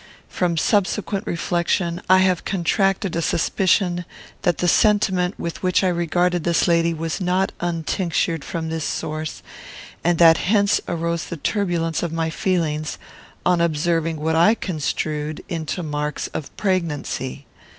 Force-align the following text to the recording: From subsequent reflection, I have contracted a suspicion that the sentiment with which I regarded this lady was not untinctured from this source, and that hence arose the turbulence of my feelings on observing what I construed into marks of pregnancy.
From 0.29 0.57
subsequent 0.57 1.27
reflection, 1.27 2.01
I 2.09 2.21
have 2.21 2.43
contracted 2.43 3.15
a 3.15 3.21
suspicion 3.21 4.03
that 4.41 4.57
the 4.57 4.67
sentiment 4.67 5.37
with 5.39 5.61
which 5.61 5.83
I 5.83 5.89
regarded 5.89 6.43
this 6.43 6.67
lady 6.67 6.91
was 6.91 7.21
not 7.21 7.51
untinctured 7.59 8.43
from 8.43 8.69
this 8.69 8.83
source, 8.83 9.43
and 10.03 10.17
that 10.17 10.37
hence 10.37 10.81
arose 10.87 11.25
the 11.25 11.37
turbulence 11.37 12.01
of 12.01 12.11
my 12.11 12.31
feelings 12.31 12.97
on 13.45 13.61
observing 13.61 14.17
what 14.19 14.35
I 14.35 14.55
construed 14.55 15.43
into 15.47 15.83
marks 15.83 16.25
of 16.29 16.49
pregnancy. 16.57 17.45